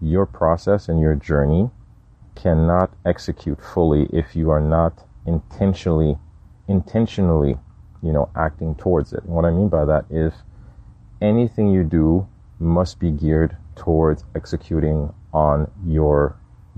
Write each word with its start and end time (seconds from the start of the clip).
your 0.00 0.26
process 0.26 0.88
and 0.88 1.00
your 1.00 1.14
journey 1.14 1.70
cannot 2.34 2.90
execute 3.04 3.58
fully 3.62 4.08
if 4.12 4.36
you 4.36 4.50
are 4.50 4.60
not 4.60 5.04
intentionally, 5.26 6.16
intentionally, 6.68 7.56
you 8.02 8.12
know, 8.12 8.28
acting 8.36 8.74
towards 8.76 9.12
it. 9.12 9.22
And 9.24 9.32
what 9.32 9.44
I 9.44 9.50
mean 9.50 9.68
by 9.68 9.84
that 9.84 10.04
is 10.10 10.32
anything 11.20 11.72
you 11.72 11.82
do 11.82 12.26
must 12.60 12.98
be 12.98 13.10
geared 13.10 13.56
towards 13.76 14.24
executing 14.34 15.12
on 15.32 15.70
your 15.84 16.36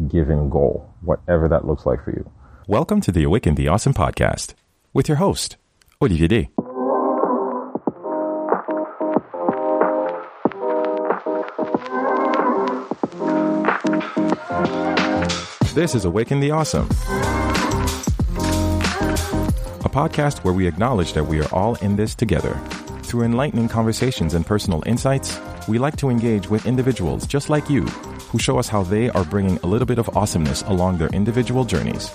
given 0.09 0.48
goal, 0.48 0.89
whatever 1.02 1.48
that 1.48 1.66
looks 1.66 1.87
like 1.87 2.02
for 2.05 2.11
you. 2.11 2.30
Welcome 2.66 3.00
to 3.02 3.12
the 3.12 3.25
Awaken 3.25 3.55
the 3.55 3.68
Awesome 3.68 3.95
podcast 3.95 4.55
with 4.93 5.09
your 5.09 5.16
host, 5.18 5.57
Olivier 6.00 6.29
Day. 6.29 6.50
This 15.75 15.95
is 15.95 16.05
Awaken 16.05 16.41
the 16.41 16.51
Awesome, 16.51 16.87
a 19.85 19.89
podcast 19.89 20.43
where 20.43 20.53
we 20.53 20.67
acknowledge 20.67 21.13
that 21.13 21.25
we 21.25 21.41
are 21.41 21.49
all 21.55 21.77
in 21.77 21.95
this 21.95 22.17
together. 22.17 22.55
Through 23.05 23.23
enlightening 23.23 23.69
conversations 23.69 24.35
and 24.35 24.45
personal 24.45 24.83
insights, 24.85 25.39
we 25.69 25.79
like 25.79 25.95
to 25.99 26.11
engage 26.11 26.51
with 26.51 26.67
individuals 26.67 27.25
just 27.25 27.51
like 27.51 27.71
you 27.71 27.83
who 27.83 28.41
show 28.41 28.59
us 28.59 28.67
how 28.67 28.83
they 28.83 29.11
are 29.11 29.25
bringing 29.25 29.59
a 29.59 29.67
little 29.69 29.87
bit 29.87 29.99
of 29.99 30.09
awesomeness 30.17 30.63
along 30.63 30.99
their 30.99 31.09
individual 31.11 31.65
journeys. 31.65 32.11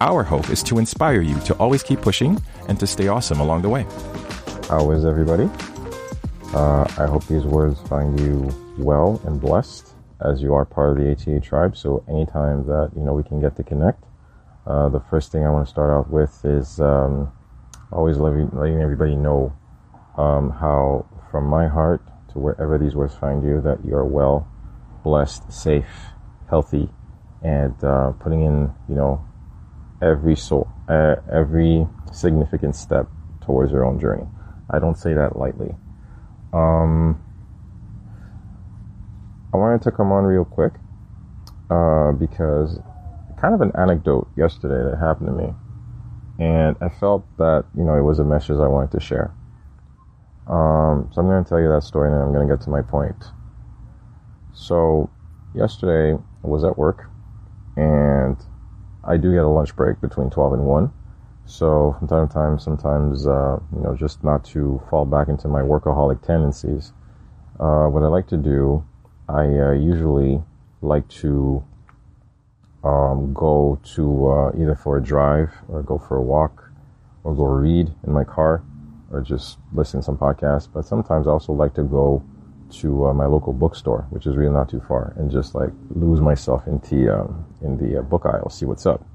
Our 0.00 0.22
hope 0.22 0.48
is 0.48 0.62
to 0.62 0.78
inspire 0.78 1.20
you 1.20 1.38
to 1.40 1.54
always 1.54 1.82
keep 1.82 2.00
pushing 2.02 2.40
and 2.68 2.78
to 2.78 2.86
stay 2.86 3.08
awesome 3.08 3.40
along 3.40 3.62
the 3.62 3.70
way. 3.70 3.86
How 4.68 4.88
is 4.92 5.04
everybody? 5.04 5.50
Uh, 6.54 6.86
I 6.96 7.06
hope 7.06 7.26
these 7.26 7.44
words 7.44 7.80
find 7.88 8.20
you 8.20 8.54
well 8.78 9.20
and 9.24 9.40
blessed 9.40 9.89
as 10.20 10.42
you 10.42 10.54
are 10.54 10.64
part 10.64 10.90
of 10.90 10.96
the 10.96 11.10
ATA 11.10 11.40
tribe. 11.40 11.76
So 11.76 12.04
anytime 12.08 12.66
that 12.66 12.90
you 12.96 13.02
know 13.02 13.12
we 13.12 13.22
can 13.22 13.40
get 13.40 13.56
to 13.56 13.62
connect, 13.62 14.04
uh, 14.66 14.88
the 14.88 15.00
first 15.00 15.32
thing 15.32 15.44
I 15.44 15.50
want 15.50 15.66
to 15.66 15.70
start 15.70 15.90
out 15.90 16.10
with 16.10 16.44
is 16.44 16.80
um, 16.80 17.32
always 17.92 18.18
letting, 18.18 18.50
letting 18.52 18.80
everybody 18.80 19.16
know 19.16 19.52
um, 20.16 20.50
how, 20.50 21.06
from 21.30 21.46
my 21.46 21.66
heart 21.66 22.02
to 22.32 22.38
wherever 22.38 22.78
these 22.78 22.94
words 22.94 23.14
find 23.14 23.42
you, 23.42 23.60
that 23.62 23.84
you 23.84 23.94
are 23.94 24.04
well, 24.04 24.48
blessed, 25.02 25.52
safe, 25.52 26.12
healthy, 26.48 26.88
and 27.42 27.82
uh, 27.82 28.12
putting 28.12 28.42
in 28.42 28.72
you 28.88 28.94
know 28.94 29.24
every 30.02 30.36
soul, 30.36 30.68
uh, 30.88 31.16
every 31.32 31.86
significant 32.12 32.76
step 32.76 33.08
towards 33.40 33.72
your 33.72 33.84
own 33.84 33.98
journey. 33.98 34.26
I 34.68 34.78
don't 34.78 34.96
say 34.96 35.14
that 35.14 35.36
lightly. 35.36 35.74
Um, 36.52 37.22
I 39.52 39.56
wanted 39.56 39.82
to 39.82 39.90
come 39.90 40.12
on 40.12 40.24
real 40.24 40.44
quick 40.44 40.74
uh, 41.70 42.12
because 42.12 42.78
kind 43.36 43.54
of 43.54 43.60
an 43.60 43.72
anecdote 43.76 44.30
yesterday 44.36 44.88
that 44.88 44.98
happened 44.98 45.28
to 45.28 45.32
me, 45.32 45.54
and 46.38 46.76
I 46.80 46.88
felt 46.88 47.26
that 47.38 47.64
you 47.76 47.82
know 47.82 47.96
it 47.96 48.02
was 48.02 48.18
a 48.18 48.24
message 48.24 48.58
I 48.58 48.68
wanted 48.68 48.92
to 48.92 49.00
share. 49.00 49.34
Um, 50.46 51.10
so 51.12 51.20
I'm 51.20 51.26
going 51.26 51.42
to 51.42 51.48
tell 51.48 51.60
you 51.60 51.68
that 51.68 51.82
story, 51.82 52.12
and 52.12 52.22
I'm 52.22 52.32
going 52.32 52.46
to 52.46 52.54
get 52.54 52.62
to 52.64 52.70
my 52.70 52.82
point. 52.82 53.16
So 54.52 55.10
yesterday 55.54 56.20
I 56.44 56.46
was 56.46 56.64
at 56.64 56.78
work, 56.78 57.10
and 57.76 58.36
I 59.04 59.16
do 59.16 59.32
get 59.32 59.44
a 59.44 59.48
lunch 59.48 59.74
break 59.74 60.00
between 60.00 60.30
12 60.30 60.54
and 60.54 60.64
1. 60.64 60.92
So 61.46 61.96
from 61.98 62.06
time 62.06 62.28
to 62.28 62.34
time, 62.34 62.58
sometimes, 62.58 63.26
uh, 63.26 63.58
you 63.74 63.82
know, 63.82 63.96
just 63.96 64.22
not 64.22 64.44
to 64.46 64.80
fall 64.90 65.04
back 65.04 65.28
into 65.28 65.48
my 65.48 65.62
workaholic 65.62 66.22
tendencies, 66.22 66.92
uh, 67.58 67.86
what 67.86 68.02
I 68.02 68.06
like 68.06 68.28
to 68.28 68.36
do 68.36 68.84
I 69.30 69.44
uh, 69.44 69.72
usually 69.72 70.42
like 70.82 71.08
to 71.20 71.62
um, 72.82 73.32
go 73.32 73.78
to 73.94 74.28
uh, 74.28 74.52
either 74.60 74.74
for 74.74 74.96
a 74.96 75.02
drive 75.02 75.52
or 75.68 75.82
go 75.82 75.98
for 75.98 76.16
a 76.16 76.22
walk 76.22 76.70
or 77.22 77.34
go 77.34 77.44
read 77.44 77.92
in 78.04 78.12
my 78.12 78.24
car 78.24 78.62
or 79.12 79.20
just 79.20 79.58
listen 79.72 80.00
to 80.00 80.04
some 80.04 80.18
podcasts. 80.18 80.68
But 80.72 80.84
sometimes 80.84 81.28
I 81.28 81.30
also 81.30 81.52
like 81.52 81.74
to 81.74 81.84
go 81.84 82.24
to 82.80 83.06
uh, 83.06 83.14
my 83.14 83.26
local 83.26 83.52
bookstore, 83.52 84.06
which 84.10 84.26
is 84.26 84.36
really 84.36 84.52
not 84.52 84.68
too 84.68 84.80
far, 84.80 85.14
and 85.16 85.30
just 85.30 85.54
like 85.54 85.70
lose 85.90 86.20
myself 86.20 86.66
into 86.66 87.12
um, 87.14 87.44
in 87.62 87.76
the 87.76 88.00
uh, 88.00 88.02
book 88.02 88.26
aisle, 88.26 88.50
see 88.50 88.66
what's 88.66 88.86
up. 88.86 89.06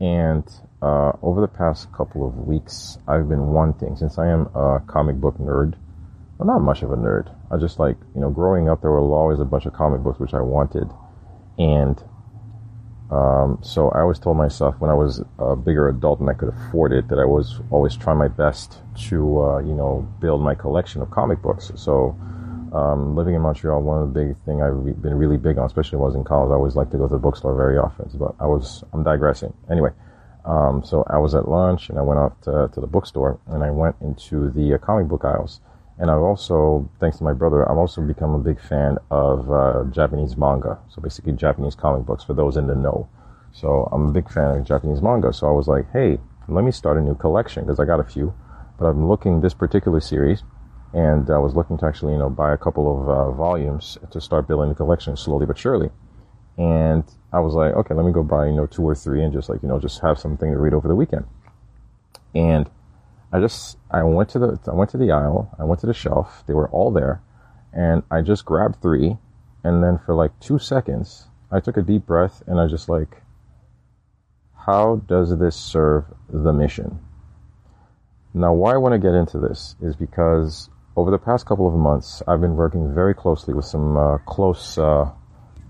And 0.00 0.44
uh, 0.82 1.12
over 1.22 1.40
the 1.40 1.48
past 1.48 1.92
couple 1.92 2.26
of 2.26 2.46
weeks, 2.46 2.98
I've 3.06 3.28
been 3.28 3.48
wanting, 3.48 3.96
since 3.96 4.18
I 4.18 4.28
am 4.28 4.46
a 4.54 4.82
comic 4.86 5.16
book 5.16 5.38
nerd, 5.38 5.74
well, 6.38 6.46
not 6.46 6.60
much 6.60 6.82
of 6.82 6.92
a 6.92 6.96
nerd. 6.96 7.34
I 7.50 7.56
just 7.56 7.78
like, 7.78 7.96
you 8.14 8.20
know, 8.20 8.30
growing 8.30 8.68
up, 8.68 8.82
there 8.82 8.90
were 8.90 9.00
always 9.00 9.40
a 9.40 9.44
bunch 9.44 9.66
of 9.66 9.72
comic 9.72 10.02
books 10.02 10.18
which 10.18 10.34
I 10.34 10.40
wanted. 10.40 10.90
And 11.58 12.02
um, 13.10 13.58
so 13.62 13.88
I 13.90 14.00
always 14.00 14.18
told 14.18 14.36
myself 14.36 14.74
when 14.80 14.90
I 14.90 14.94
was 14.94 15.22
a 15.38 15.56
bigger 15.56 15.88
adult 15.88 16.20
and 16.20 16.28
I 16.28 16.34
could 16.34 16.50
afford 16.50 16.92
it 16.92 17.08
that 17.08 17.18
I 17.18 17.24
was 17.24 17.60
always 17.70 17.96
trying 17.96 18.18
my 18.18 18.28
best 18.28 18.82
to, 19.08 19.42
uh, 19.42 19.58
you 19.60 19.74
know, 19.74 20.06
build 20.20 20.42
my 20.42 20.54
collection 20.54 21.00
of 21.00 21.10
comic 21.10 21.40
books. 21.40 21.72
So 21.74 22.16
um, 22.72 23.16
living 23.16 23.34
in 23.34 23.40
Montreal, 23.40 23.80
one 23.80 24.02
of 24.02 24.12
the 24.12 24.20
big 24.20 24.36
thing 24.44 24.62
I've 24.62 25.00
been 25.00 25.14
really 25.14 25.38
big 25.38 25.56
on, 25.56 25.64
especially 25.64 25.96
when 25.96 26.04
I 26.04 26.08
was 26.08 26.16
in 26.16 26.24
college, 26.24 26.50
I 26.50 26.54
always 26.54 26.76
like 26.76 26.90
to 26.90 26.98
go 26.98 27.08
to 27.08 27.14
the 27.14 27.18
bookstore 27.18 27.56
very 27.56 27.78
often. 27.78 28.10
But 28.14 28.34
I 28.38 28.46
was, 28.46 28.84
I'm 28.92 29.02
digressing. 29.02 29.54
Anyway, 29.70 29.90
um, 30.44 30.82
so 30.84 31.02
I 31.08 31.16
was 31.16 31.34
at 31.34 31.48
lunch 31.48 31.88
and 31.88 31.98
I 31.98 32.02
went 32.02 32.20
off 32.20 32.38
to, 32.42 32.70
to 32.74 32.80
the 32.80 32.86
bookstore 32.86 33.40
and 33.46 33.64
I 33.64 33.70
went 33.70 33.96
into 34.02 34.50
the 34.50 34.74
uh, 34.74 34.78
comic 34.78 35.08
book 35.08 35.24
aisles 35.24 35.60
and 35.98 36.10
I've 36.10 36.20
also, 36.20 36.88
thanks 37.00 37.18
to 37.18 37.24
my 37.24 37.32
brother, 37.32 37.68
I've 37.68 37.76
also 37.76 38.00
become 38.02 38.34
a 38.34 38.38
big 38.38 38.60
fan 38.60 38.98
of 39.10 39.50
uh, 39.50 39.84
Japanese 39.90 40.36
manga. 40.36 40.78
So 40.88 41.02
basically 41.02 41.32
Japanese 41.32 41.74
comic 41.74 42.06
books 42.06 42.22
for 42.22 42.34
those 42.34 42.56
in 42.56 42.68
the 42.68 42.76
know. 42.76 43.08
So 43.52 43.88
I'm 43.90 44.08
a 44.08 44.12
big 44.12 44.30
fan 44.30 44.56
of 44.56 44.64
Japanese 44.64 45.02
manga. 45.02 45.32
So 45.32 45.48
I 45.48 45.50
was 45.50 45.66
like, 45.66 45.90
hey, 45.92 46.18
let 46.46 46.64
me 46.64 46.70
start 46.70 46.98
a 46.98 47.00
new 47.00 47.16
collection 47.16 47.64
because 47.64 47.80
I 47.80 47.84
got 47.84 47.98
a 47.98 48.04
few. 48.04 48.32
But 48.78 48.86
I'm 48.86 49.08
looking 49.08 49.40
this 49.40 49.54
particular 49.54 49.98
series 50.00 50.44
and 50.94 51.28
I 51.30 51.38
was 51.38 51.56
looking 51.56 51.76
to 51.78 51.86
actually, 51.86 52.12
you 52.12 52.18
know, 52.18 52.30
buy 52.30 52.52
a 52.52 52.56
couple 52.56 53.00
of 53.00 53.08
uh, 53.08 53.30
volumes 53.32 53.98
to 54.10 54.20
start 54.20 54.46
building 54.46 54.68
the 54.68 54.76
collection 54.76 55.16
slowly 55.16 55.46
but 55.46 55.58
surely. 55.58 55.90
And 56.56 57.04
I 57.32 57.40
was 57.40 57.54
like, 57.54 57.74
okay, 57.74 57.94
let 57.94 58.06
me 58.06 58.12
go 58.12 58.22
buy, 58.22 58.46
you 58.46 58.52
know, 58.52 58.66
two 58.66 58.82
or 58.82 58.94
three 58.94 59.22
and 59.22 59.32
just 59.32 59.48
like, 59.48 59.62
you 59.62 59.68
know, 59.68 59.80
just 59.80 60.00
have 60.02 60.18
something 60.18 60.52
to 60.52 60.58
read 60.58 60.74
over 60.74 60.86
the 60.86 60.94
weekend. 60.94 61.26
And 62.34 62.70
I 63.32 63.40
just 63.40 63.76
I 63.90 64.02
went 64.02 64.30
to 64.30 64.38
the 64.38 64.58
I 64.66 64.74
went 64.74 64.90
to 64.90 64.96
the 64.96 65.12
aisle, 65.12 65.54
I 65.58 65.64
went 65.64 65.80
to 65.80 65.86
the 65.86 65.94
shelf, 65.94 66.44
they 66.46 66.54
were 66.54 66.68
all 66.70 66.90
there, 66.90 67.20
and 67.72 68.02
I 68.10 68.22
just 68.22 68.44
grabbed 68.44 68.80
three, 68.80 69.18
and 69.64 69.82
then 69.82 69.98
for 69.98 70.14
like 70.14 70.38
two 70.40 70.58
seconds, 70.58 71.28
I 71.50 71.60
took 71.60 71.76
a 71.76 71.82
deep 71.82 72.06
breath 72.06 72.42
and 72.46 72.60
I 72.60 72.66
just 72.66 72.88
like, 72.88 73.22
how 74.66 74.96
does 75.06 75.36
this 75.38 75.56
serve 75.56 76.04
the 76.28 76.52
mission? 76.52 77.00
Now, 78.34 78.52
why 78.52 78.74
I 78.74 78.76
want 78.76 78.92
to 78.92 78.98
get 78.98 79.14
into 79.14 79.38
this 79.38 79.74
is 79.80 79.96
because 79.96 80.68
over 80.96 81.10
the 81.10 81.18
past 81.18 81.46
couple 81.46 81.66
of 81.66 81.74
months, 81.74 82.22
I've 82.28 82.40
been 82.40 82.56
working 82.56 82.94
very 82.94 83.14
closely 83.14 83.54
with 83.54 83.64
some 83.64 83.96
uh, 83.96 84.18
close 84.18 84.76
uh, 84.76 85.10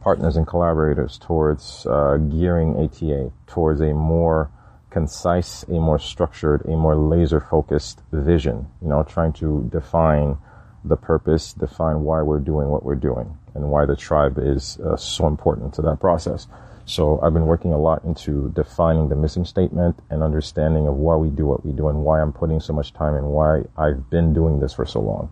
partners 0.01 0.37
and 0.37 0.47
collaborators 0.47 1.19
towards 1.19 1.87
uh, 1.87 2.17
gearing 2.17 2.77
ATA 2.77 3.31
towards 3.47 3.81
a 3.81 3.93
more 3.93 4.51
concise, 4.91 5.63
a 5.65 5.73
more 5.73 5.99
structured, 5.99 6.65
a 6.65 6.77
more 6.77 6.97
laser 6.97 7.41
focused 7.41 8.01
vision, 8.13 8.67
you 8.81 8.89
know, 8.89 9.03
trying 9.03 9.33
to 9.35 9.69
define 9.73 10.39
the 10.85 10.97
purpose, 10.97 11.53
define 11.53 12.03
why 12.03 12.23
we're 12.23 12.41
doing 12.41 12.69
what 12.69 12.85
we're 12.85 12.95
doing 12.95 13.37
and 13.55 13.69
why 13.69 13.85
the 13.85 13.97
tribe 13.97 14.39
is 14.39 14.79
uh, 14.81 14.97
so 14.97 15.27
important 15.27 15.75
to 15.75 15.83
that 15.83 16.01
process. 16.01 16.47
So 16.87 17.21
I've 17.21 17.35
been 17.35 17.47
working 17.47 17.75
a 17.75 17.79
lot 17.79 18.05
into 18.05 18.51
defining 18.55 19.11
the 19.11 19.17
mission 19.17 19.45
statement 19.45 20.01
and 20.09 20.23
understanding 20.23 20.87
of 20.87 20.95
why 20.95 21.17
we 21.17 21.29
do 21.29 21.45
what 21.45 21.65
we 21.65 21.73
do 21.73 21.89
and 21.89 21.99
why 21.99 22.21
I'm 22.21 22.33
putting 22.33 22.61
so 22.61 22.73
much 22.73 22.95
time 22.95 23.15
and 23.15 23.27
why 23.27 23.65
I've 23.77 24.09
been 24.09 24.33
doing 24.33 24.61
this 24.61 24.73
for 24.73 24.87
so 24.87 25.01
long. 25.01 25.31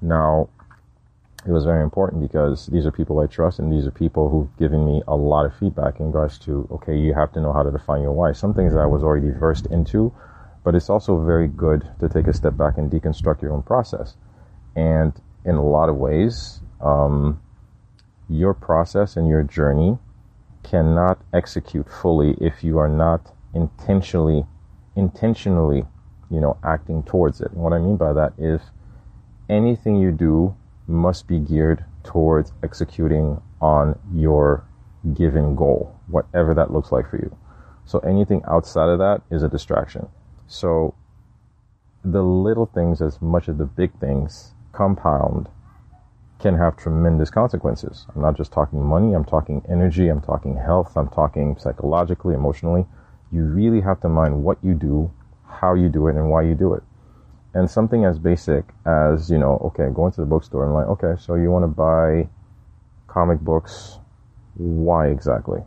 Now, 0.00 0.48
it 1.46 1.50
was 1.50 1.64
very 1.64 1.82
important 1.82 2.22
because 2.22 2.66
these 2.66 2.86
are 2.86 2.92
people 2.92 3.18
I 3.18 3.26
trust 3.26 3.58
and 3.58 3.72
these 3.72 3.86
are 3.86 3.90
people 3.90 4.28
who've 4.28 4.56
given 4.58 4.86
me 4.86 5.02
a 5.08 5.16
lot 5.16 5.44
of 5.44 5.56
feedback 5.56 5.98
in 5.98 6.06
regards 6.06 6.38
to, 6.40 6.68
okay, 6.70 6.96
you 6.96 7.14
have 7.14 7.32
to 7.32 7.40
know 7.40 7.52
how 7.52 7.64
to 7.64 7.70
define 7.70 8.02
your 8.02 8.12
why. 8.12 8.32
Some 8.32 8.54
things 8.54 8.72
that 8.74 8.78
I 8.78 8.86
was 8.86 9.02
already 9.02 9.30
versed 9.30 9.66
into, 9.66 10.14
but 10.62 10.76
it's 10.76 10.88
also 10.88 11.24
very 11.24 11.48
good 11.48 11.88
to 11.98 12.08
take 12.08 12.28
a 12.28 12.32
step 12.32 12.56
back 12.56 12.78
and 12.78 12.90
deconstruct 12.90 13.42
your 13.42 13.52
own 13.52 13.62
process. 13.62 14.16
And 14.76 15.12
in 15.44 15.56
a 15.56 15.64
lot 15.64 15.88
of 15.88 15.96
ways, 15.96 16.60
um, 16.80 17.40
your 18.28 18.54
process 18.54 19.16
and 19.16 19.28
your 19.28 19.42
journey 19.42 19.98
cannot 20.62 21.18
execute 21.34 21.90
fully 21.90 22.36
if 22.40 22.62
you 22.62 22.78
are 22.78 22.88
not 22.88 23.34
intentionally, 23.52 24.46
intentionally, 24.94 25.84
you 26.30 26.40
know, 26.40 26.56
acting 26.62 27.02
towards 27.02 27.40
it. 27.40 27.50
And 27.50 27.60
what 27.60 27.72
I 27.72 27.78
mean 27.78 27.96
by 27.96 28.12
that 28.12 28.32
is 28.38 28.60
anything 29.50 29.96
you 29.96 30.12
do 30.12 30.54
must 30.92 31.26
be 31.26 31.38
geared 31.38 31.84
towards 32.04 32.52
executing 32.62 33.40
on 33.60 33.98
your 34.12 34.64
given 35.14 35.56
goal, 35.56 35.98
whatever 36.06 36.54
that 36.54 36.72
looks 36.72 36.92
like 36.92 37.08
for 37.08 37.16
you. 37.16 37.36
So 37.84 37.98
anything 38.00 38.42
outside 38.46 38.88
of 38.88 38.98
that 38.98 39.22
is 39.30 39.42
a 39.42 39.48
distraction. 39.48 40.08
So 40.46 40.94
the 42.04 42.22
little 42.22 42.66
things 42.66 43.00
as 43.00 43.20
much 43.20 43.48
as 43.48 43.56
the 43.56 43.64
big 43.64 43.98
things 43.98 44.54
compound 44.72 45.48
can 46.40 46.56
have 46.58 46.76
tremendous 46.76 47.30
consequences. 47.30 48.06
I'm 48.14 48.22
not 48.22 48.36
just 48.36 48.52
talking 48.52 48.84
money, 48.84 49.14
I'm 49.14 49.24
talking 49.24 49.62
energy, 49.68 50.08
I'm 50.08 50.20
talking 50.20 50.56
health, 50.56 50.96
I'm 50.96 51.08
talking 51.08 51.56
psychologically, 51.56 52.34
emotionally. 52.34 52.84
You 53.30 53.44
really 53.44 53.80
have 53.80 54.00
to 54.00 54.08
mind 54.08 54.42
what 54.42 54.58
you 54.62 54.74
do, 54.74 55.12
how 55.46 55.74
you 55.74 55.88
do 55.88 56.08
it, 56.08 56.16
and 56.16 56.30
why 56.30 56.42
you 56.42 56.54
do 56.54 56.74
it. 56.74 56.82
And 57.54 57.70
something 57.70 58.04
as 58.04 58.18
basic 58.18 58.64
as, 58.86 59.30
you 59.30 59.38
know, 59.38 59.60
okay, 59.66 59.88
going 59.94 60.12
to 60.12 60.20
the 60.20 60.26
bookstore 60.26 60.64
and 60.64 60.74
like, 60.74 60.86
okay, 60.86 61.20
so 61.20 61.34
you 61.34 61.50
want 61.50 61.64
to 61.64 61.68
buy 61.68 62.28
comic 63.08 63.40
books. 63.40 63.98
Why 64.54 65.08
exactly? 65.08 65.60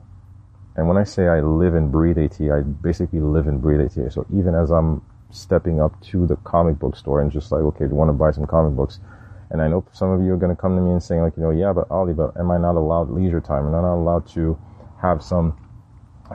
And 0.76 0.88
when 0.88 0.98
I 0.98 1.04
say 1.04 1.28
I 1.28 1.42
live 1.42 1.76
and 1.76 1.92
breathe 1.92 2.18
AT, 2.18 2.42
I 2.42 2.62
basically 2.62 3.20
live 3.20 3.48
and 3.48 3.62
breathe 3.62 3.82
AT. 3.82 4.12
So 4.12 4.26
even 4.34 4.56
as 4.56 4.72
I'm 4.72 5.04
stepping 5.30 5.80
up 5.80 6.00
to 6.02 6.26
the 6.26 6.36
comic 6.38 6.80
book 6.80 6.96
store 6.96 7.22
and 7.22 7.32
just 7.32 7.52
like, 7.52 7.62
okay, 7.62 7.86
do 7.86 7.92
you 7.92 7.96
want 7.96 8.10
to 8.10 8.14
buy 8.14 8.32
some 8.32 8.46
comic 8.46 8.76
books? 8.76 9.00
And 9.52 9.62
I 9.62 9.68
know 9.68 9.86
some 9.94 10.10
of 10.10 10.22
you 10.22 10.34
are 10.34 10.38
going 10.38 10.56
to 10.56 10.60
come 10.60 10.76
to 10.76 10.82
me 10.82 10.92
and 10.92 11.02
saying 11.02 11.22
like, 11.22 11.38
you 11.38 11.44
know, 11.44 11.52
yeah, 11.52 11.72
but 11.72 11.90
Ali, 11.92 12.14
but 12.14 12.36
am 12.38 12.50
I 12.52 12.58
not 12.58 12.76
allowed 12.76 13.12
leisure 13.12 13.42
time? 13.42 13.68
Am 13.68 13.76
I 13.76 13.82
not 13.82 13.96
allowed 13.96 14.28
to 14.30 14.58
have 15.02 15.24
some, 15.24 15.56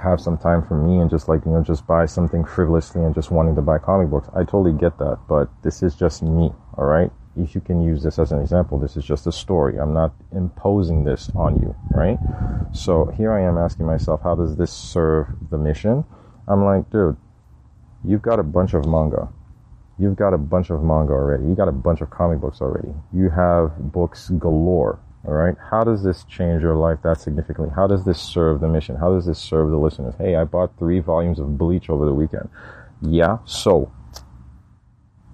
have 0.02 0.20
some 0.20 0.36
time 0.38 0.62
for 0.66 0.76
me 0.76 0.98
and 1.00 1.10
just 1.10 1.28
like, 1.28 1.44
you 1.44 1.52
know, 1.52 1.62
just 1.62 1.86
buy 1.86 2.06
something 2.06 2.44
frivolously 2.44 3.02
and 3.02 3.14
just 3.14 3.30
wanting 3.30 3.54
to 3.56 3.62
buy 3.62 3.78
comic 3.78 4.08
books? 4.08 4.28
I 4.34 4.40
totally 4.44 4.72
get 4.72 4.98
that, 4.98 5.18
but 5.28 5.50
this 5.62 5.82
is 5.82 5.94
just 5.94 6.22
me. 6.22 6.52
All 6.76 6.84
right. 6.84 7.10
If 7.36 7.54
you 7.54 7.60
can 7.60 7.80
use 7.82 8.02
this 8.02 8.18
as 8.18 8.32
an 8.32 8.40
example, 8.40 8.78
this 8.78 8.96
is 8.96 9.04
just 9.04 9.26
a 9.26 9.32
story. 9.32 9.78
I'm 9.78 9.94
not 9.94 10.12
imposing 10.32 11.04
this 11.04 11.30
on 11.34 11.56
you, 11.60 11.74
right? 11.94 12.18
So 12.72 13.06
here 13.16 13.32
I 13.32 13.42
am 13.42 13.56
asking 13.56 13.86
myself, 13.86 14.20
how 14.22 14.34
does 14.34 14.56
this 14.56 14.72
serve 14.72 15.28
the 15.50 15.56
mission? 15.56 16.04
I'm 16.48 16.64
like, 16.64 16.90
dude, 16.90 17.16
you've 18.04 18.22
got 18.22 18.40
a 18.40 18.42
bunch 18.42 18.74
of 18.74 18.84
manga 18.86 19.28
You've 20.00 20.16
got 20.16 20.32
a 20.32 20.38
bunch 20.38 20.70
of 20.70 20.82
manga 20.82 21.12
already. 21.12 21.44
You 21.44 21.54
got 21.54 21.68
a 21.68 21.72
bunch 21.72 22.00
of 22.00 22.08
comic 22.08 22.40
books 22.40 22.62
already. 22.62 22.88
You 23.12 23.28
have 23.28 23.92
books 23.92 24.30
galore. 24.30 24.98
All 25.26 25.34
right. 25.34 25.54
How 25.70 25.84
does 25.84 26.02
this 26.02 26.24
change 26.24 26.62
your 26.62 26.76
life 26.76 27.00
that 27.02 27.20
significantly? 27.20 27.70
How 27.74 27.86
does 27.86 28.04
this 28.04 28.20
serve 28.20 28.60
the 28.60 28.68
mission? 28.68 28.96
How 28.96 29.12
does 29.14 29.26
this 29.26 29.38
serve 29.38 29.70
the 29.70 29.76
listeners? 29.76 30.14
Hey, 30.16 30.34
I 30.34 30.44
bought 30.44 30.78
three 30.78 31.00
volumes 31.00 31.38
of 31.38 31.58
Bleach 31.58 31.90
over 31.90 32.06
the 32.06 32.14
weekend. 32.14 32.48
Yeah. 33.02 33.38
So, 33.44 33.92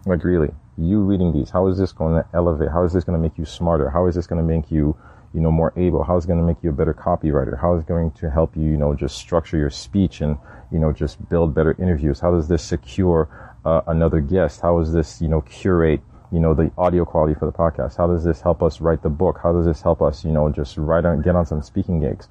like 0.05 0.25
really, 0.25 0.51
you 0.77 1.01
reading 1.01 1.33
these, 1.33 1.51
how 1.51 1.69
is 1.69 1.79
this 1.79 1.93
going 1.93 2.21
to 2.21 2.29
elevate? 2.35 2.71
How 2.71 2.83
is 2.85 2.93
this 2.93 3.05
going 3.05 3.17
to 3.17 3.23
make 3.23 3.39
you 3.39 3.45
smarter? 3.45 3.89
How 3.89 4.07
is 4.07 4.17
this 4.17 4.27
going 4.27 4.45
to 4.45 4.47
make 4.47 4.71
you, 4.73 4.97
you 5.33 5.41
know, 5.41 5.53
more 5.53 5.73
able? 5.77 6.03
How 6.03 6.17
is 6.17 6.25
it 6.25 6.29
going 6.29 6.41
to 6.41 6.45
make 6.45 6.63
you 6.63 6.71
a 6.71 6.73
better 6.73 6.95
copywriter? 6.95 7.61
How 7.61 7.77
is 7.77 7.83
it 7.83 7.87
going 7.87 8.11
to 8.13 8.31
help 8.31 8.57
you, 8.57 8.65
you 8.65 8.77
know, 8.77 8.93
just 8.93 9.17
structure 9.17 9.57
your 9.57 9.71
speech 9.71 10.21
and, 10.21 10.37
you 10.73 10.81
know, 10.81 10.93
just 10.93 11.29
build 11.29 11.55
better 11.55 11.77
interviews? 11.79 12.19
How 12.19 12.33
does 12.33 12.49
this 12.49 12.65
secure 12.65 13.29
uh, 13.65 13.83
another 13.87 14.21
guest? 14.21 14.61
How 14.61 14.81
is 14.81 14.93
this, 14.93 15.23
you 15.23 15.29
know, 15.29 15.43
curate, 15.43 16.01
you 16.33 16.41
know, 16.41 16.55
the 16.55 16.71
audio 16.77 17.05
quality 17.05 17.35
for 17.35 17.47
the 17.47 17.53
podcast? 17.53 17.97
How 17.97 18.07
does 18.07 18.25
this 18.25 18.41
help 18.41 18.63
us 18.63 18.81
write 18.81 19.03
the 19.03 19.09
book? 19.09 19.41
How 19.43 19.53
does 19.53 19.67
this 19.67 19.83
help 19.83 20.03
us, 20.03 20.25
you 20.25 20.33
know, 20.33 20.51
just 20.51 20.77
write 20.77 21.05
on, 21.05 21.23
get 21.23 21.37
on 21.37 21.47
some 21.47 21.63
speaking 21.63 22.01
gigs? 22.01 22.29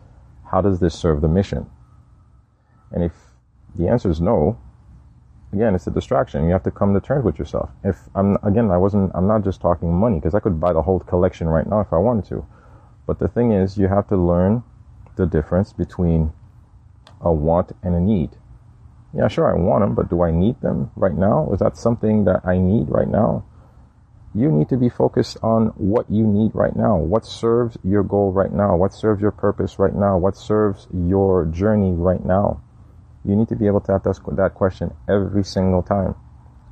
How 0.52 0.62
does 0.62 0.80
this 0.80 0.94
serve 0.94 1.22
the 1.22 1.28
mission? 1.28 1.70
And 2.92 3.04
if 3.04 3.14
the 3.76 3.88
answer 3.88 4.10
is 4.10 4.22
no, 4.22 4.58
again, 5.54 5.76
it's 5.76 5.88
a 5.88 5.92
distraction. 5.92 6.46
You 6.46 6.52
have 6.52 6.64
to 6.64 6.72
come 6.72 6.94
to 6.94 7.00
terms 7.00 7.26
with 7.26 7.40
yourself. 7.40 7.70
If 7.84 7.98
I'm, 8.16 8.38
again, 8.44 8.72
I 8.72 8.78
wasn't, 8.78 9.12
I'm 9.16 9.28
not 9.28 9.44
just 9.44 9.62
talking 9.62 9.94
money 9.94 10.20
because 10.20 10.36
I 10.36 10.40
could 10.40 10.60
buy 10.60 10.74
the 10.74 10.82
whole 10.82 11.00
collection 11.00 11.48
right 11.48 11.68
now 11.68 11.82
if 11.82 11.92
I 11.92 11.98
wanted 11.98 12.26
to. 12.26 12.46
But 13.08 13.20
the 13.20 13.28
thing 13.28 13.52
is, 13.52 13.78
you 13.78 13.88
have 13.88 14.08
to 14.10 14.18
learn 14.18 14.64
the 15.16 15.26
difference 15.26 15.74
between 15.74 16.34
a 17.22 17.32
want 17.32 17.72
and 17.84 17.96
a 17.96 18.00
need 18.00 18.38
yeah, 19.16 19.30
sure, 19.30 19.50
I 19.50 19.58
want 19.58 19.82
them, 19.82 19.96
but 19.96 20.10
do 20.10 20.22
I 20.22 20.32
need 20.32 20.60
them 20.62 20.92
right 20.96 21.14
now? 21.14 21.50
Is 21.54 21.60
that 21.60 21.78
something 21.78 22.26
that 22.26 22.42
I 22.46 22.58
need 22.58 22.90
right 22.90 23.08
now? 23.08 23.46
You 24.36 24.52
need 24.52 24.68
to 24.68 24.76
be 24.76 24.90
focused 24.90 25.38
on 25.42 25.68
what 25.78 26.12
you 26.12 26.28
need 26.28 26.52
right 26.54 26.76
now. 26.76 26.98
What 26.98 27.26
serves 27.26 27.78
your 27.86 28.04
goal 28.04 28.34
right 28.34 28.52
now? 28.52 28.76
What 28.76 28.94
serves 28.94 29.22
your 29.22 29.32
purpose 29.32 29.80
right 29.80 29.96
now? 29.96 30.18
What 30.18 30.36
serves 30.36 30.88
your 30.94 31.46
journey 31.46 31.94
right 31.94 32.24
now? 32.24 32.62
You 33.24 33.38
need 33.38 33.48
to 33.48 33.56
be 33.56 33.66
able 33.66 33.80
to 33.82 33.94
ask 33.94 34.22
that 34.26 34.54
question 34.54 34.94
every 35.08 35.46
single 35.46 35.82
time. 35.84 36.16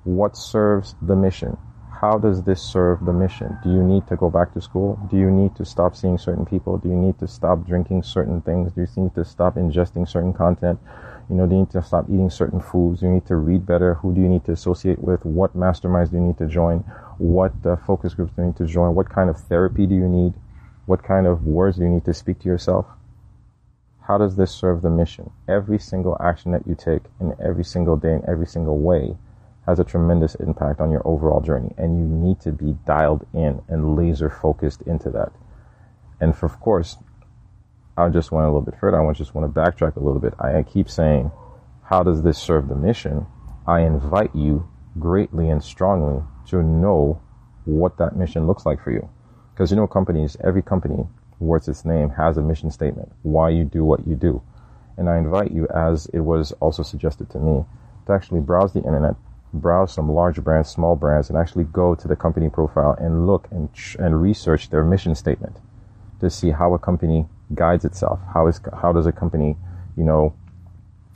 What 0.03 0.35
serves 0.35 0.95
the 1.01 1.15
mission? 1.15 1.57
How 2.03 2.17
does 2.17 2.43
this 2.43 2.61
serve 2.61 3.05
the 3.05 3.13
mission? 3.13 3.57
Do 3.63 3.69
you 3.69 3.81
need 3.81 4.07
to 4.07 4.17
go 4.17 4.29
back 4.29 4.53
to 4.55 4.59
school? 4.59 4.99
Do 5.09 5.15
you 5.15 5.31
need 5.31 5.55
to 5.55 5.63
stop 5.63 5.95
seeing 5.95 6.17
certain 6.17 6.45
people? 6.45 6.77
Do 6.77 6.89
you 6.89 6.97
need 6.97 7.17
to 7.19 7.29
stop 7.29 7.65
drinking 7.65 8.03
certain 8.03 8.41
things? 8.41 8.73
Do 8.73 8.81
you 8.81 9.03
need 9.03 9.15
to 9.15 9.23
stop 9.23 9.55
ingesting 9.55 10.05
certain 10.05 10.33
content? 10.33 10.81
You 11.29 11.37
know, 11.37 11.47
do 11.47 11.53
you 11.53 11.61
need 11.61 11.69
to 11.69 11.81
stop 11.81 12.09
eating 12.09 12.29
certain 12.29 12.59
foods? 12.59 12.99
Do 12.99 13.05
you 13.05 13.13
need 13.13 13.25
to 13.27 13.37
read 13.37 13.65
better? 13.65 13.93
Who 13.93 14.13
do 14.13 14.19
you 14.19 14.27
need 14.27 14.43
to 14.47 14.51
associate 14.51 14.99
with? 14.99 15.23
What 15.23 15.55
masterminds 15.55 16.11
do 16.11 16.17
you 16.17 16.23
need 16.23 16.37
to 16.39 16.45
join? 16.45 16.79
What 17.19 17.53
uh, 17.65 17.77
focus 17.77 18.13
groups 18.13 18.33
do 18.35 18.41
you 18.41 18.47
need 18.47 18.57
to 18.57 18.65
join? 18.65 18.95
What 18.95 19.09
kind 19.09 19.29
of 19.29 19.39
therapy 19.39 19.85
do 19.85 19.95
you 19.95 20.09
need? 20.09 20.33
What 20.87 21.03
kind 21.03 21.25
of 21.25 21.45
words 21.45 21.77
do 21.77 21.83
you 21.83 21.89
need 21.89 22.03
to 22.03 22.13
speak 22.13 22.39
to 22.39 22.49
yourself? 22.49 22.85
How 24.01 24.17
does 24.17 24.35
this 24.35 24.51
serve 24.51 24.81
the 24.81 24.89
mission? 24.89 25.31
Every 25.47 25.79
single 25.79 26.17
action 26.19 26.51
that 26.51 26.67
you 26.67 26.75
take 26.75 27.03
in 27.21 27.33
every 27.41 27.63
single 27.63 27.95
day 27.95 28.11
in 28.11 28.25
every 28.27 28.47
single 28.47 28.77
way 28.77 29.15
has 29.65 29.79
a 29.79 29.83
tremendous 29.83 30.35
impact 30.35 30.81
on 30.81 30.91
your 30.91 31.05
overall 31.07 31.41
journey 31.41 31.73
and 31.77 31.97
you 31.97 32.05
need 32.05 32.39
to 32.41 32.51
be 32.51 32.75
dialed 32.85 33.25
in 33.33 33.61
and 33.67 33.95
laser 33.95 34.29
focused 34.29 34.81
into 34.83 35.09
that. 35.09 35.31
And 36.19 36.35
for, 36.35 36.45
of 36.45 36.59
course, 36.59 36.97
I 37.97 38.09
just 38.09 38.31
went 38.31 38.45
a 38.45 38.49
little 38.49 38.61
bit 38.61 38.79
further. 38.79 39.01
I 39.01 39.13
just 39.13 39.35
want 39.35 39.53
to 39.53 39.59
backtrack 39.59 39.95
a 39.95 39.99
little 39.99 40.19
bit. 40.19 40.33
I 40.39 40.63
keep 40.63 40.89
saying, 40.89 41.31
how 41.83 42.03
does 42.03 42.23
this 42.23 42.37
serve 42.37 42.67
the 42.67 42.75
mission? 42.75 43.25
I 43.67 43.81
invite 43.81 44.35
you 44.35 44.67
greatly 44.99 45.49
and 45.49 45.63
strongly 45.63 46.23
to 46.47 46.61
know 46.61 47.21
what 47.65 47.97
that 47.97 48.15
mission 48.15 48.47
looks 48.47 48.65
like 48.65 48.83
for 48.83 48.91
you. 48.91 49.09
Because 49.53 49.71
you 49.71 49.77
know, 49.77 49.87
companies, 49.87 50.35
every 50.43 50.61
company 50.61 51.05
worth 51.39 51.67
its 51.67 51.85
name 51.85 52.09
has 52.09 52.37
a 52.37 52.41
mission 52.41 52.71
statement, 52.71 53.11
why 53.21 53.49
you 53.49 53.63
do 53.63 53.83
what 53.83 54.07
you 54.07 54.15
do. 54.15 54.41
And 54.97 55.09
I 55.09 55.17
invite 55.17 55.51
you, 55.51 55.67
as 55.67 56.07
it 56.07 56.19
was 56.19 56.51
also 56.53 56.83
suggested 56.83 57.29
to 57.31 57.39
me, 57.39 57.65
to 58.07 58.13
actually 58.13 58.41
browse 58.41 58.73
the 58.73 58.83
internet, 58.83 59.15
browse 59.53 59.93
some 59.93 60.11
large 60.11 60.43
brands, 60.43 60.69
small 60.69 60.95
brands, 60.95 61.29
and 61.29 61.37
actually 61.37 61.63
go 61.65 61.95
to 61.95 62.07
the 62.07 62.15
company 62.15 62.49
profile 62.49 62.95
and 62.99 63.27
look 63.27 63.47
and, 63.51 63.69
and 63.99 64.21
research 64.21 64.69
their 64.69 64.83
mission 64.83 65.13
statement 65.15 65.57
to 66.19 66.29
see 66.29 66.51
how 66.51 66.73
a 66.73 66.79
company 66.79 67.27
guides 67.53 67.85
itself. 67.85 68.19
How 68.33 68.47
is 68.47 68.59
how 68.81 68.91
does 68.91 69.05
a 69.05 69.11
company, 69.11 69.55
you 69.95 70.03
know, 70.03 70.33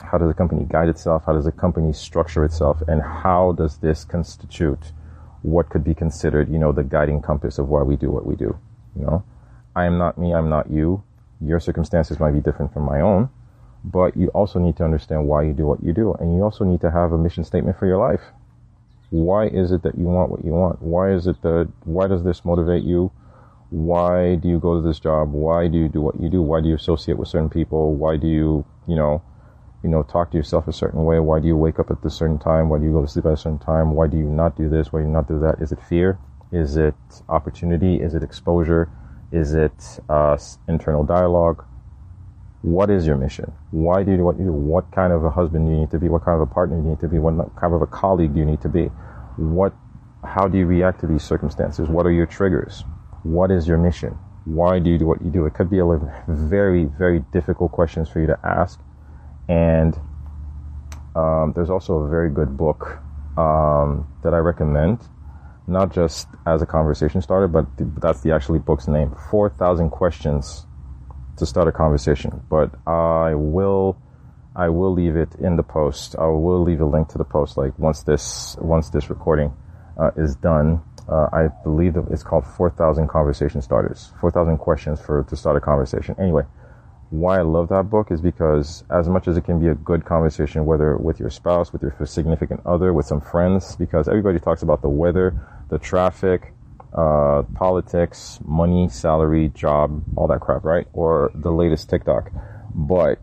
how 0.00 0.18
does 0.18 0.30
a 0.30 0.34
company 0.34 0.66
guide 0.68 0.88
itself? 0.88 1.24
How 1.26 1.32
does 1.32 1.46
a 1.46 1.52
company 1.52 1.92
structure 1.92 2.44
itself? 2.44 2.82
And 2.86 3.02
how 3.02 3.52
does 3.52 3.78
this 3.78 4.04
constitute 4.04 4.92
what 5.42 5.68
could 5.70 5.84
be 5.84 5.94
considered, 5.94 6.48
you 6.50 6.58
know, 6.58 6.72
the 6.72 6.84
guiding 6.84 7.20
compass 7.20 7.58
of 7.58 7.68
why 7.68 7.82
we 7.82 7.96
do 7.96 8.10
what 8.10 8.24
we 8.24 8.36
do? 8.36 8.56
You 8.94 9.02
know, 9.04 9.24
I 9.74 9.84
am 9.84 9.98
not 9.98 10.18
me. 10.18 10.32
I'm 10.32 10.48
not 10.48 10.70
you. 10.70 11.02
Your 11.40 11.60
circumstances 11.60 12.20
might 12.20 12.32
be 12.32 12.40
different 12.40 12.72
from 12.72 12.84
my 12.84 13.00
own, 13.00 13.30
but 13.92 14.16
you 14.16 14.28
also 14.28 14.58
need 14.58 14.76
to 14.76 14.84
understand 14.84 15.26
why 15.26 15.42
you 15.42 15.52
do 15.52 15.66
what 15.66 15.82
you 15.82 15.92
do, 15.92 16.14
and 16.14 16.34
you 16.36 16.42
also 16.42 16.64
need 16.64 16.80
to 16.80 16.90
have 16.90 17.12
a 17.12 17.18
mission 17.18 17.44
statement 17.44 17.78
for 17.78 17.86
your 17.86 17.98
life. 17.98 18.32
Why 19.10 19.46
is 19.46 19.72
it 19.72 19.82
that 19.82 19.96
you 19.98 20.04
want 20.04 20.30
what 20.30 20.44
you 20.44 20.52
want? 20.52 20.82
Why 20.82 21.12
is 21.12 21.26
it 21.26 21.40
that? 21.42 21.68
Why 21.84 22.06
does 22.06 22.24
this 22.24 22.44
motivate 22.44 22.84
you? 22.84 23.10
why 23.70 24.36
do 24.36 24.48
you 24.48 24.58
go 24.58 24.80
to 24.80 24.86
this 24.86 24.98
job? 24.98 25.32
Why 25.32 25.68
do 25.68 25.78
you 25.78 25.88
do 25.88 26.00
what 26.00 26.20
you 26.20 26.28
do? 26.28 26.40
Why 26.40 26.60
do 26.60 26.68
you 26.68 26.74
associate 26.74 27.18
with 27.18 27.28
certain 27.28 27.50
people? 27.50 27.94
Why 27.94 28.16
do 28.16 28.26
you, 28.26 28.64
you 28.86 28.96
know, 28.96 29.22
you 29.82 29.90
know, 29.90 30.02
talk 30.02 30.30
to 30.30 30.36
yourself 30.36 30.66
a 30.68 30.72
certain 30.72 31.04
way? 31.04 31.20
Why 31.20 31.40
do 31.40 31.46
you 31.46 31.56
wake 31.56 31.78
up 31.78 31.90
at 31.90 32.04
a 32.04 32.10
certain 32.10 32.38
time? 32.38 32.68
Why 32.68 32.78
do 32.78 32.84
you 32.84 32.92
go 32.92 33.02
to 33.02 33.08
sleep 33.08 33.26
at 33.26 33.32
a 33.32 33.36
certain 33.36 33.58
time? 33.58 33.92
Why 33.92 34.06
do 34.06 34.16
you 34.16 34.24
not 34.24 34.56
do 34.56 34.68
this? 34.68 34.92
Why 34.92 35.00
do 35.00 35.06
you 35.06 35.12
not 35.12 35.28
do 35.28 35.38
that? 35.40 35.60
Is 35.60 35.72
it 35.72 35.82
fear? 35.82 36.18
Is 36.50 36.76
it 36.76 36.94
opportunity? 37.28 37.96
Is 37.96 38.14
it 38.14 38.22
exposure? 38.22 38.90
Is 39.30 39.52
it 39.52 40.00
uh, 40.08 40.38
internal 40.66 41.04
dialogue? 41.04 41.64
What 42.62 42.90
is 42.90 43.06
your 43.06 43.16
mission? 43.16 43.52
Why 43.70 44.02
do 44.02 44.10
you 44.10 44.16
do 44.16 44.24
what 44.24 44.38
you 44.38 44.46
do? 44.46 44.52
What 44.52 44.90
kind 44.90 45.12
of 45.12 45.24
a 45.24 45.30
husband 45.30 45.66
do 45.66 45.72
you 45.72 45.78
need 45.78 45.90
to 45.92 45.98
be? 45.98 46.08
What 46.08 46.24
kind 46.24 46.34
of 46.34 46.48
a 46.48 46.52
partner 46.52 46.76
do 46.76 46.82
you 46.82 46.90
need 46.90 47.00
to 47.00 47.08
be? 47.08 47.18
What 47.18 47.54
kind 47.56 47.72
of 47.72 47.82
a 47.82 47.86
colleague 47.86 48.34
do 48.34 48.40
you 48.40 48.44
need 48.44 48.60
to 48.62 48.68
be? 48.68 48.86
What, 49.36 49.72
how 50.24 50.48
do 50.48 50.58
you 50.58 50.66
react 50.66 51.00
to 51.00 51.06
these 51.06 51.22
circumstances? 51.22 51.88
What 51.88 52.04
are 52.04 52.10
your 52.10 52.26
triggers? 52.26 52.84
What 53.22 53.52
is 53.52 53.68
your 53.68 53.78
mission? 53.78 54.18
Why 54.44 54.80
do 54.80 54.90
you 54.90 54.98
do 54.98 55.06
what 55.06 55.22
you 55.22 55.30
do? 55.30 55.46
It 55.46 55.54
could 55.54 55.70
be 55.70 55.78
a 55.78 55.86
very, 56.28 56.86
very 56.86 57.20
difficult 57.32 57.70
questions 57.70 58.08
for 58.08 58.20
you 58.20 58.26
to 58.26 58.38
ask. 58.42 58.80
And 59.48 59.96
um, 61.14 61.52
there's 61.54 61.70
also 61.70 61.98
a 61.98 62.08
very 62.08 62.30
good 62.30 62.56
book 62.56 62.98
um, 63.36 64.12
that 64.24 64.34
I 64.34 64.38
recommend, 64.38 64.98
not 65.68 65.92
just 65.92 66.26
as 66.44 66.60
a 66.60 66.66
conversation 66.66 67.22
starter, 67.22 67.46
but 67.46 67.66
that's 68.00 68.20
the 68.22 68.32
actually 68.32 68.58
book's 68.58 68.88
name 68.88 69.14
4,000 69.30 69.90
Questions 69.90 70.66
to 71.38 71.46
Start 71.46 71.68
a 71.68 71.72
Conversation. 71.72 72.42
But 72.48 72.70
I 72.86 73.34
will. 73.34 73.96
I 74.56 74.68
will 74.70 74.92
leave 74.92 75.14
it 75.14 75.36
in 75.36 75.54
the 75.54 75.62
post. 75.62 76.16
I 76.18 76.26
will 76.26 76.62
leave 76.62 76.80
a 76.80 76.84
link 76.84 77.08
to 77.10 77.18
the 77.18 77.24
post. 77.24 77.56
Like 77.56 77.78
once 77.78 78.02
this 78.02 78.56
once 78.60 78.90
this 78.90 79.08
recording 79.08 79.54
uh, 79.96 80.10
is 80.16 80.34
done, 80.34 80.82
uh, 81.08 81.28
I 81.32 81.48
believe 81.62 81.96
it's 82.10 82.22
called 82.22 82.44
4,000 82.44 83.08
Conversation 83.08 83.62
Starters. 83.62 84.12
4,000 84.20 84.58
questions 84.58 85.00
for 85.00 85.22
to 85.24 85.36
start 85.36 85.56
a 85.56 85.60
conversation. 85.60 86.16
Anyway, 86.18 86.42
why 87.10 87.38
I 87.38 87.42
love 87.42 87.68
that 87.70 87.88
book 87.88 88.10
is 88.10 88.20
because 88.20 88.84
as 88.90 89.08
much 89.08 89.28
as 89.28 89.36
it 89.36 89.44
can 89.44 89.58
be 89.58 89.68
a 89.68 89.74
good 89.74 90.04
conversation, 90.04 90.66
whether 90.66 90.96
with 90.96 91.18
your 91.18 91.30
spouse, 91.30 91.72
with 91.72 91.82
your 91.82 91.94
significant 92.04 92.60
other, 92.66 92.92
with 92.92 93.06
some 93.06 93.20
friends, 93.20 93.76
because 93.76 94.08
everybody 94.08 94.38
talks 94.38 94.62
about 94.62 94.82
the 94.82 94.90
weather, 94.90 95.40
the 95.70 95.78
traffic, 95.78 96.52
uh, 96.98 97.42
politics, 97.54 98.40
money, 98.44 98.88
salary, 98.88 99.52
job, 99.54 100.02
all 100.16 100.26
that 100.26 100.40
crap, 100.40 100.64
right? 100.64 100.88
Or 100.92 101.30
the 101.32 101.52
latest 101.52 101.88
TikTok. 101.88 102.32
But 102.74 103.22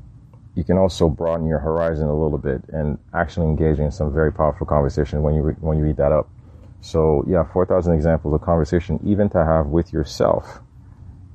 you 0.55 0.63
can 0.63 0.77
also 0.77 1.09
broaden 1.09 1.45
your 1.45 1.59
horizon 1.59 2.07
a 2.07 2.17
little 2.17 2.37
bit 2.37 2.63
and 2.69 2.97
actually 3.13 3.47
engage 3.47 3.79
in 3.79 3.91
some 3.91 4.13
very 4.13 4.31
powerful 4.31 4.65
conversation 4.65 5.23
when 5.23 5.35
you 5.35 5.41
re- 5.41 5.57
when 5.59 5.77
you 5.77 5.83
read 5.83 5.97
that 5.97 6.13
up. 6.13 6.29
So 6.79 7.25
yeah, 7.27 7.43
4,000 7.51 7.93
examples 7.93 8.33
of 8.33 8.41
conversation 8.41 8.97
even 9.03 9.27
to 9.31 9.43
have 9.43 9.67
with 9.67 9.91
yourself. 9.91 10.61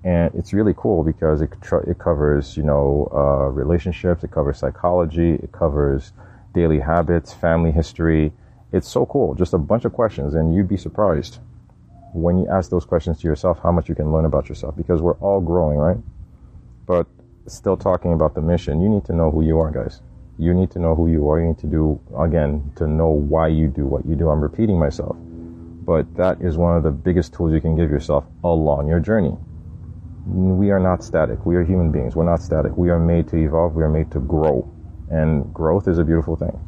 And 0.03 0.35
it's 0.35 0.55
really 0.55 0.73
cool 0.75 1.05
because 1.05 1.43
it, 1.43 1.51
tr- 1.61 1.91
it 1.91 1.99
covers, 1.99 2.57
you 2.57 2.63
know, 2.63 3.11
uh, 3.13 3.51
relationships, 3.51 4.25
it 4.25 4.31
covers 4.31 4.59
psychology, 4.59 5.35
it 5.35 5.53
covers 5.53 6.13
daily 6.55 6.81
habits, 6.81 7.35
family 7.35 7.71
history. 7.71 8.33
It's 8.73 8.89
so 8.89 9.05
cool. 9.05 9.35
Just 9.35 9.53
a 9.53 9.59
bunch 9.59 9.85
of 9.85 9.93
questions 9.93 10.33
and 10.33 10.55
you'd 10.55 10.69
be 10.69 10.79
surprised 10.79 11.39
when 12.13 12.39
you 12.39 12.49
ask 12.49 12.71
those 12.71 12.85
questions 12.85 13.21
to 13.21 13.29
yourself 13.29 13.61
how 13.63 13.73
much 13.73 13.89
you 13.89 13.95
can 13.95 14.13
learn 14.13 14.25
about 14.25 14.49
yourself 14.49 14.77
because 14.77 15.01
we're 15.01 15.19
all 15.19 15.41
growing, 15.41 15.79
right? 15.79 15.99
But 16.87 17.07
still 17.47 17.77
talking 17.77 18.13
about 18.13 18.35
the 18.35 18.43
mission, 18.43 18.81
you 18.81 18.89
need 18.89 19.05
to 19.07 19.13
know 19.13 19.31
who 19.31 19.43
you 19.43 19.59
are, 19.59 19.71
guys. 19.71 20.03
You 20.39 20.55
need 20.55 20.71
to 20.73 20.79
know 20.79 20.95
who 20.95 21.09
you 21.09 21.29
are. 21.31 21.41
You 21.41 21.49
need 21.49 21.59
to 21.59 21.67
do, 21.67 22.01
again, 22.19 22.73
to 22.77 22.87
know 22.87 23.11
why 23.11 23.49
you 23.49 23.69
do 23.69 23.85
what 23.87 24.07
you 24.07 24.17
do. 24.17 24.31
I'm 24.31 24.41
repeating 24.41 24.79
myself. 24.79 25.17
But 25.85 26.15
that 26.17 26.41
is 26.41 26.57
one 26.57 26.77
of 26.77 26.83
the 26.83 26.91
biggest 26.91 27.35
tools 27.35 27.53
you 27.53 27.61
can 27.61 27.77
give 27.77 27.91
yourself 27.91 28.25
along 28.43 28.89
your 28.89 29.01
journey. 29.01 29.37
We 30.27 30.71
are 30.71 30.81
not 30.81 31.03
static. 31.05 31.45
We 31.45 31.57
are 31.57 31.65
human 31.65 31.91
beings. 31.91 32.17
We're 32.17 32.25
not 32.25 32.43
static. 32.43 32.77
We 32.77 32.91
are 32.91 32.99
made 32.99 33.29
to 33.29 33.37
evolve. 33.37 33.75
We 33.75 33.83
are 33.83 33.91
made 33.91 34.11
to 34.13 34.21
grow. 34.21 34.67
And 35.11 35.53
growth 35.53 35.89
is 35.89 35.99
a 35.99 36.05
beautiful 36.05 36.37
thing. 36.37 36.59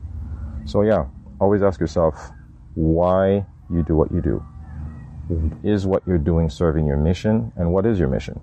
So 0.67 0.83
yeah, 0.83 1.07
always 1.41 1.63
ask 1.63 1.81
yourself 1.81 2.31
why 2.75 3.47
you 3.71 3.83
do 3.83 3.97
what 3.97 4.13
you 4.13 4.21
do. 4.21 4.45
Is 5.63 5.87
what 5.87 6.03
you're 6.07 6.19
doing 6.19 6.51
serving 6.51 6.87
your 6.87 6.97
mission? 6.97 7.53
And 7.57 7.73
what 7.73 7.87
is 7.87 7.99
your 7.99 8.09
mission? 8.09 8.41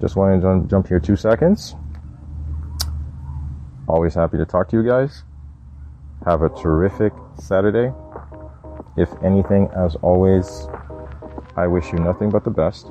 Just 0.00 0.16
wanted 0.16 0.40
to 0.40 0.66
jump 0.68 0.88
here 0.88 0.98
two 0.98 1.16
seconds. 1.16 1.76
Always 3.86 4.14
happy 4.14 4.38
to 4.38 4.44
talk 4.44 4.68
to 4.70 4.76
you 4.76 4.82
guys. 4.82 5.22
Have 6.24 6.42
a 6.42 6.48
terrific 6.48 7.12
Saturday. 7.38 7.92
If 8.96 9.10
anything, 9.22 9.68
as 9.76 9.96
always, 9.96 10.66
I 11.56 11.66
wish 11.66 11.92
you 11.92 11.98
nothing 11.98 12.30
but 12.30 12.44
the 12.44 12.50
best. 12.50 12.90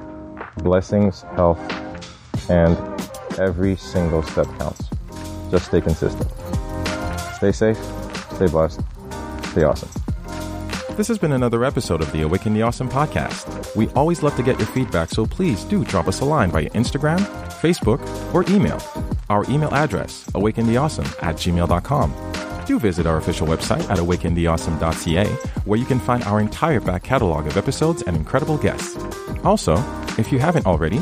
Blessings, 0.58 1.24
health, 1.36 1.60
and 2.50 2.78
every 3.40 3.76
single 3.76 4.22
step 4.24 4.48
counts. 4.60 4.90
Just 5.50 5.66
stay 5.66 5.82
consistent. 5.82 6.30
Stay 7.36 7.52
safe, 7.52 7.78
stay 8.36 8.48
blessed, 8.48 8.82
stay 9.52 9.64
awesome. 9.64 10.01
This 11.02 11.08
has 11.08 11.18
been 11.18 11.32
another 11.32 11.66
episode 11.66 12.00
of 12.02 12.12
the 12.12 12.22
Awaken 12.22 12.54
the 12.54 12.62
Awesome 12.62 12.88
podcast. 12.88 13.76
We 13.76 13.88
always 13.96 14.22
love 14.22 14.36
to 14.36 14.44
get 14.44 14.60
your 14.60 14.68
feedback, 14.68 15.10
so 15.10 15.26
please 15.26 15.64
do 15.64 15.84
drop 15.84 16.08
us 16.08 16.22
a 16.22 16.26
line 16.26 16.52
via 16.52 16.70
Instagram, 16.70 17.18
Facebook, 17.60 18.00
or 18.36 18.44
email. 18.56 18.80
Our 19.28 19.44
email 19.50 19.74
address, 19.74 20.28
awakentheawesome 20.36 21.24
at 21.24 21.38
gmail.com. 21.38 22.66
Do 22.68 22.78
visit 22.78 23.08
our 23.08 23.18
official 23.18 23.48
website 23.48 23.82
at 23.90 23.98
awakentheawesome.ca, 23.98 25.26
where 25.66 25.80
you 25.80 25.88
can 25.88 26.00
find 26.00 26.24
our 26.26 26.40
entire 26.40 26.80
back 26.80 27.02
catalog 27.02 27.48
of 27.48 27.58
episodes 27.58 28.04
and 28.04 28.16
incredible 28.16 28.60
guests. 28.60 28.96
Also, 29.44 29.78
if 30.20 30.32
you 30.32 30.38
haven't 30.38 30.68
already, 30.68 31.02